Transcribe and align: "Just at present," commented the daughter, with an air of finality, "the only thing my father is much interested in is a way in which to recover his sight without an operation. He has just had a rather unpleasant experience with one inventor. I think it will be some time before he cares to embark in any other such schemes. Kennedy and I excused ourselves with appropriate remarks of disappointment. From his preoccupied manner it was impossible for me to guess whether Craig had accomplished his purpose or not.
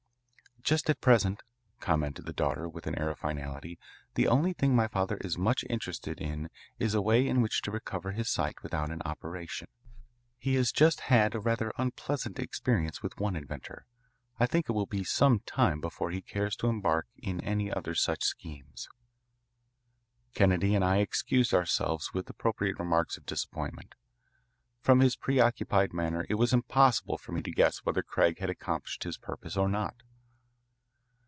"Just 0.63 0.91
at 0.91 1.01
present," 1.01 1.41
commented 1.79 2.27
the 2.27 2.33
daughter, 2.33 2.69
with 2.69 2.85
an 2.85 2.93
air 2.95 3.09
of 3.09 3.17
finality, 3.17 3.79
"the 4.13 4.27
only 4.27 4.53
thing 4.53 4.75
my 4.75 4.87
father 4.87 5.17
is 5.21 5.35
much 5.39 5.65
interested 5.67 6.21
in 6.21 6.51
is 6.77 6.93
a 6.93 7.01
way 7.01 7.27
in 7.27 7.41
which 7.41 7.63
to 7.63 7.71
recover 7.71 8.11
his 8.11 8.29
sight 8.29 8.61
without 8.61 8.91
an 8.91 9.01
operation. 9.03 9.67
He 10.37 10.53
has 10.55 10.71
just 10.71 10.99
had 11.01 11.33
a 11.33 11.39
rather 11.39 11.73
unpleasant 11.79 12.37
experience 12.37 13.01
with 13.01 13.19
one 13.19 13.35
inventor. 13.35 13.87
I 14.39 14.45
think 14.45 14.69
it 14.69 14.73
will 14.73 14.85
be 14.85 15.03
some 15.03 15.39
time 15.47 15.81
before 15.81 16.11
he 16.11 16.21
cares 16.21 16.55
to 16.57 16.67
embark 16.67 17.07
in 17.17 17.41
any 17.41 17.73
other 17.73 17.95
such 17.95 18.23
schemes. 18.23 18.87
Kennedy 20.35 20.75
and 20.75 20.85
I 20.85 20.97
excused 20.97 21.55
ourselves 21.55 22.13
with 22.13 22.29
appropriate 22.29 22.77
remarks 22.77 23.17
of 23.17 23.25
disappointment. 23.25 23.95
From 24.79 24.99
his 24.99 25.15
preoccupied 25.15 25.91
manner 25.91 26.27
it 26.29 26.35
was 26.35 26.53
impossible 26.53 27.17
for 27.17 27.31
me 27.31 27.41
to 27.41 27.51
guess 27.51 27.79
whether 27.79 28.03
Craig 28.03 28.37
had 28.37 28.51
accomplished 28.51 29.05
his 29.05 29.17
purpose 29.17 29.57
or 29.57 29.67
not. 29.67 29.95